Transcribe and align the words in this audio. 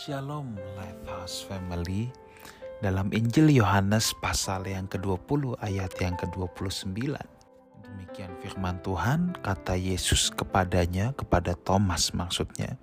Shalom 0.00 0.56
Lifehouse 0.72 1.44
Family. 1.44 2.08
Dalam 2.80 3.12
Injil 3.12 3.52
Yohanes 3.60 4.16
pasal 4.24 4.64
yang 4.64 4.88
ke-20 4.88 5.60
ayat 5.60 5.92
yang 6.00 6.16
ke-29 6.16 7.12
Demikian 7.84 8.32
firman 8.40 8.80
Tuhan 8.80 9.36
kata 9.44 9.76
Yesus 9.76 10.32
kepadanya 10.32 11.12
kepada 11.12 11.52
Thomas 11.60 12.16
maksudnya. 12.16 12.80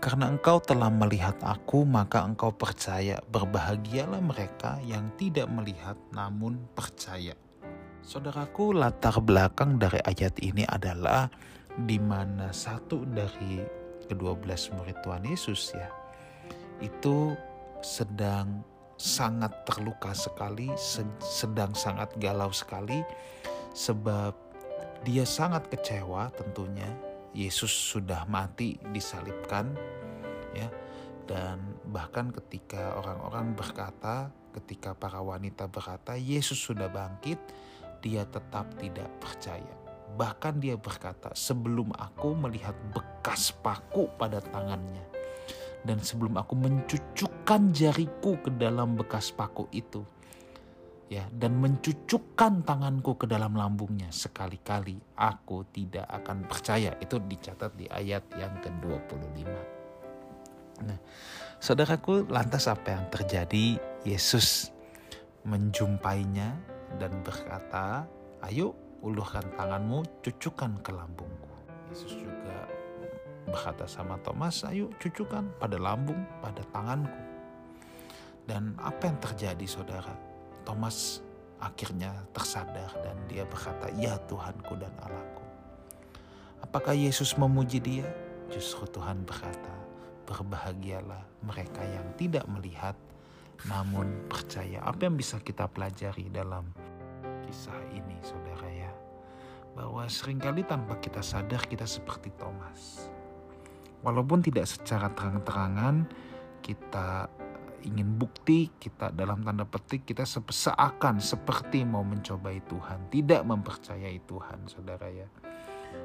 Karena 0.00 0.32
engkau 0.32 0.64
telah 0.64 0.88
melihat 0.88 1.36
aku 1.44 1.84
maka 1.84 2.24
engkau 2.24 2.56
percaya 2.56 3.20
Berbahagialah 3.28 4.24
mereka 4.24 4.80
yang 4.88 5.12
tidak 5.20 5.44
melihat 5.52 6.00
namun 6.16 6.56
percaya. 6.72 7.36
Saudaraku 8.00 8.72
latar 8.72 9.20
belakang 9.20 9.76
dari 9.76 10.00
ayat 10.08 10.40
ini 10.40 10.64
adalah 10.64 11.28
di 11.76 12.00
mana 12.00 12.48
satu 12.48 13.04
dari 13.04 13.60
kedua 14.08 14.32
belas 14.32 14.72
murid 14.72 14.96
Tuhan 15.04 15.28
Yesus 15.28 15.76
ya 15.76 15.99
itu 16.80 17.36
sedang 17.80 18.64
sangat 19.00 19.64
terluka 19.64 20.12
sekali, 20.12 20.68
sedang 21.20 21.72
sangat 21.72 22.12
galau 22.20 22.52
sekali, 22.52 23.00
sebab 23.72 24.36
dia 25.04 25.24
sangat 25.24 25.68
kecewa 25.72 26.28
tentunya. 26.36 26.88
Yesus 27.30 27.70
sudah 27.70 28.26
mati 28.26 28.74
disalibkan, 28.90 29.70
ya, 30.50 30.66
dan 31.30 31.62
bahkan 31.94 32.34
ketika 32.34 32.98
orang-orang 32.98 33.54
berkata, 33.54 34.34
ketika 34.50 34.98
para 34.98 35.22
wanita 35.22 35.70
berkata, 35.70 36.18
Yesus 36.18 36.58
sudah 36.58 36.90
bangkit, 36.90 37.38
dia 38.02 38.26
tetap 38.26 38.66
tidak 38.82 39.06
percaya. 39.22 39.74
Bahkan 40.18 40.58
dia 40.58 40.74
berkata, 40.74 41.30
sebelum 41.38 41.94
aku 41.94 42.34
melihat 42.34 42.74
bekas 42.90 43.54
paku 43.62 44.10
pada 44.18 44.42
tangannya, 44.42 45.06
dan 45.84 45.98
sebelum 46.00 46.36
aku 46.36 46.54
mencucukkan 46.56 47.72
jariku 47.72 48.36
ke 48.40 48.50
dalam 48.56 48.96
bekas 48.96 49.32
paku 49.32 49.64
itu 49.72 50.04
ya 51.10 51.26
dan 51.34 51.58
mencucukkan 51.58 52.62
tanganku 52.62 53.18
ke 53.18 53.26
dalam 53.26 53.58
lambungnya 53.58 54.14
sekali-kali 54.14 55.18
aku 55.18 55.66
tidak 55.74 56.06
akan 56.06 56.46
percaya. 56.46 56.94
Itu 57.02 57.18
dicatat 57.18 57.74
di 57.74 57.90
ayat 57.90 58.24
yang 58.38 58.54
ke-25 58.62 59.50
nah 60.80 60.96
saudaraku 61.60 62.24
lantas 62.32 62.64
apa 62.64 62.96
yang 62.96 63.04
terjadi? 63.12 63.76
Yesus 64.00 64.72
menjumpainya 65.44 66.56
dan 66.96 67.20
berkata 67.20 68.08
ayo 68.48 68.72
ulurkan 69.04 69.44
tanganmu 69.60 70.24
cucukkan 70.24 70.80
ke 70.80 70.88
lambungku. 70.88 71.52
Yesus 71.92 72.16
juga 72.16 72.79
berkata 73.50 73.84
sama 73.84 74.16
Thomas, 74.22 74.62
ayo 74.64 74.88
cucukan 75.02 75.46
pada 75.58 75.76
lambung, 75.76 76.22
pada 76.40 76.62
tanganku. 76.70 77.20
Dan 78.46 78.74
apa 78.80 79.10
yang 79.10 79.18
terjadi 79.20 79.66
saudara? 79.66 80.14
Thomas 80.64 81.22
akhirnya 81.60 82.14
tersadar 82.32 82.90
dan 83.04 83.14
dia 83.28 83.44
berkata, 83.44 83.92
ya 83.98 84.16
Tuhanku 84.26 84.74
dan 84.80 84.90
Allahku. 85.04 85.44
Apakah 86.64 86.96
Yesus 86.96 87.36
memuji 87.36 87.78
dia? 87.78 88.08
Justru 88.50 88.88
Tuhan 88.88 89.22
berkata, 89.22 89.74
berbahagialah 90.26 91.44
mereka 91.44 91.82
yang 91.84 92.06
tidak 92.16 92.46
melihat 92.48 92.96
namun 93.68 94.24
percaya. 94.30 94.80
Apa 94.86 95.10
yang 95.10 95.20
bisa 95.20 95.36
kita 95.42 95.68
pelajari 95.68 96.32
dalam 96.32 96.64
kisah 97.44 97.76
ini 97.92 98.16
saudara 98.24 98.68
ya? 98.72 98.92
Bahwa 99.76 100.08
sering 100.08 100.40
kali 100.40 100.64
tanpa 100.64 100.98
kita 100.98 101.20
sadar 101.20 101.62
kita 101.68 101.84
seperti 101.86 102.32
Thomas 102.34 103.10
walaupun 104.00 104.40
tidak 104.40 104.68
secara 104.68 105.12
terang-terangan 105.12 106.08
kita 106.64 107.28
ingin 107.80 108.20
bukti 108.20 108.68
kita 108.76 109.08
dalam 109.12 109.40
tanda 109.40 109.64
petik 109.64 110.04
kita 110.04 110.28
seakan 110.28 111.16
seperti 111.16 111.84
mau 111.88 112.04
mencobai 112.04 112.60
Tuhan 112.68 113.08
tidak 113.08 113.40
mempercayai 113.48 114.20
Tuhan 114.28 114.68
saudara 114.68 115.08
ya. 115.08 115.28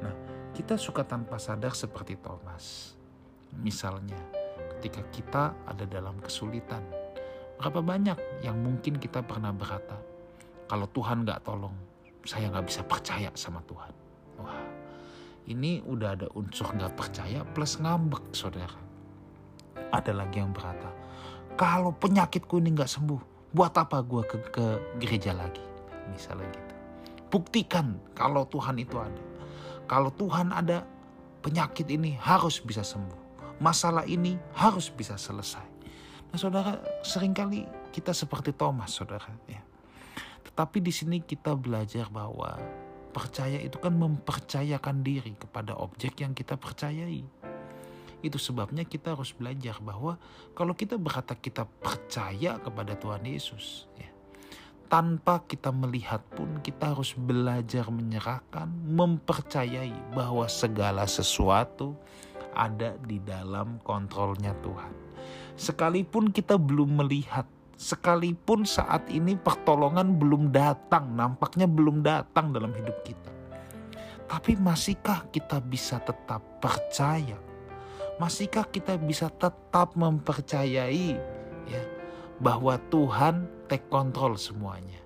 Nah 0.00 0.14
kita 0.56 0.80
suka 0.80 1.04
tanpa 1.04 1.36
sadar 1.36 1.76
seperti 1.76 2.16
Thomas. 2.16 2.96
Misalnya 3.60 4.16
ketika 4.76 5.02
kita 5.12 5.44
ada 5.68 5.84
dalam 5.84 6.16
kesulitan 6.24 6.84
berapa 7.60 7.84
banyak 7.84 8.46
yang 8.46 8.56
mungkin 8.56 8.96
kita 8.96 9.20
pernah 9.20 9.52
berkata 9.52 9.98
kalau 10.68 10.88
Tuhan 10.88 11.26
gak 11.26 11.42
tolong 11.44 11.74
saya 12.24 12.48
gak 12.52 12.64
bisa 12.68 12.80
percaya 12.84 13.28
sama 13.36 13.60
Tuhan. 13.68 13.92
Wah 14.40 14.77
ini 15.48 15.80
udah 15.80 16.08
ada 16.12 16.28
unsur 16.36 16.68
nggak 16.76 16.92
percaya 16.92 17.40
plus 17.56 17.80
ngambek 17.80 18.36
saudara. 18.36 18.76
Ada 19.88 20.12
lagi 20.12 20.44
yang 20.44 20.52
berkata, 20.52 20.92
kalau 21.56 21.96
penyakitku 21.96 22.60
ini 22.60 22.76
nggak 22.76 22.92
sembuh, 22.92 23.50
buat 23.56 23.72
apa 23.72 24.04
gue 24.04 24.22
ke, 24.28 24.36
ke 24.52 24.66
gereja 25.00 25.32
lagi? 25.32 25.64
Misalnya 26.12 26.52
gitu. 26.52 26.74
Buktikan 27.32 27.96
kalau 28.12 28.44
Tuhan 28.44 28.76
itu 28.76 29.00
ada. 29.00 29.24
Kalau 29.88 30.12
Tuhan 30.12 30.52
ada, 30.52 30.84
penyakit 31.40 31.88
ini 31.88 32.20
harus 32.20 32.60
bisa 32.60 32.84
sembuh. 32.84 33.56
Masalah 33.64 34.04
ini 34.04 34.36
harus 34.52 34.92
bisa 34.92 35.16
selesai. 35.16 35.64
Nah 36.28 36.36
saudara, 36.36 36.76
sering 37.00 37.32
kali 37.32 37.64
kita 37.88 38.12
seperti 38.12 38.52
Thomas 38.52 38.92
saudara. 38.92 39.32
ya. 39.48 39.64
Tetapi 40.44 40.84
di 40.84 40.92
sini 40.92 41.24
kita 41.24 41.56
belajar 41.56 42.12
bahwa 42.12 42.60
Percaya 43.08 43.58
itu 43.58 43.80
kan 43.80 43.96
mempercayakan 43.96 45.00
diri 45.00 45.34
kepada 45.34 45.74
objek 45.76 46.20
yang 46.20 46.36
kita 46.36 46.54
percayai. 46.60 47.24
Itu 48.18 48.36
sebabnya 48.36 48.82
kita 48.82 49.14
harus 49.14 49.30
belajar 49.30 49.78
bahwa 49.78 50.18
kalau 50.52 50.74
kita 50.74 50.98
berkata 50.98 51.38
kita 51.38 51.64
percaya 51.64 52.58
kepada 52.58 52.98
Tuhan 52.98 53.22
Yesus, 53.22 53.86
ya, 53.94 54.10
tanpa 54.90 55.44
kita 55.44 55.68
melihat 55.70 56.24
pun 56.34 56.58
kita 56.64 56.96
harus 56.96 57.12
belajar 57.14 57.86
menyerahkan, 57.92 58.66
mempercayai 58.68 59.94
bahwa 60.16 60.48
segala 60.48 61.04
sesuatu 61.04 61.94
ada 62.56 62.96
di 63.04 63.22
dalam 63.22 63.78
kontrolnya 63.84 64.56
Tuhan. 64.64 64.90
Sekalipun 65.54 66.32
kita 66.32 66.58
belum 66.58 67.04
melihat 67.04 67.46
sekalipun 67.78 68.66
saat 68.66 69.06
ini 69.06 69.38
pertolongan 69.38 70.18
belum 70.18 70.50
datang, 70.50 71.14
nampaknya 71.14 71.70
belum 71.70 72.02
datang 72.02 72.50
dalam 72.50 72.74
hidup 72.74 72.98
kita. 73.06 73.30
Tapi 74.28 74.58
masihkah 74.58 75.30
kita 75.30 75.62
bisa 75.62 76.02
tetap 76.02 76.42
percaya? 76.58 77.38
Masihkah 78.18 78.66
kita 78.66 78.98
bisa 78.98 79.30
tetap 79.30 79.94
mempercayai 79.94 81.16
ya 81.70 81.82
bahwa 82.42 82.76
Tuhan 82.90 83.46
take 83.70 83.86
control 83.88 84.34
semuanya? 84.34 84.98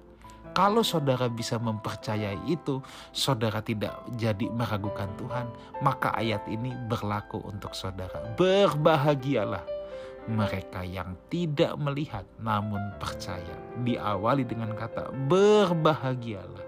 Kalau 0.52 0.84
saudara 0.84 1.32
bisa 1.32 1.56
mempercayai 1.56 2.44
itu, 2.44 2.84
saudara 3.12 3.64
tidak 3.64 4.04
jadi 4.20 4.52
meragukan 4.52 5.08
Tuhan, 5.16 5.48
maka 5.80 6.12
ayat 6.12 6.44
ini 6.44 6.76
berlaku 6.92 7.40
untuk 7.40 7.72
saudara. 7.72 8.36
Berbahagialah 8.36 9.64
mereka 10.30 10.86
yang 10.86 11.18
tidak 11.26 11.74
melihat 11.78 12.22
namun 12.38 12.94
percaya. 13.02 13.58
Diawali 13.82 14.46
dengan 14.46 14.70
kata 14.74 15.10
berbahagialah. 15.26 16.66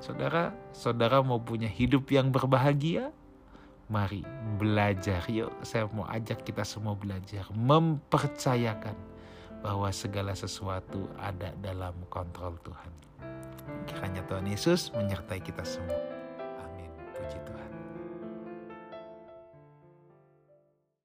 Saudara, 0.00 0.52
saudara 0.76 1.24
mau 1.24 1.40
punya 1.40 1.66
hidup 1.66 2.12
yang 2.12 2.28
berbahagia? 2.28 3.10
Mari 3.86 4.26
belajar 4.60 5.24
yuk. 5.30 5.50
Saya 5.62 5.88
mau 5.88 6.04
ajak 6.10 6.42
kita 6.44 6.66
semua 6.66 6.98
belajar 6.98 7.46
mempercayakan 7.54 8.98
bahwa 9.64 9.88
segala 9.90 10.36
sesuatu 10.36 11.08
ada 11.16 11.54
dalam 11.58 11.94
kontrol 12.12 12.54
Tuhan. 12.62 12.92
Kiranya 13.88 14.22
Tuhan 14.28 14.46
Yesus 14.46 14.92
menyertai 14.94 15.40
kita 15.42 15.64
semua. 15.64 16.15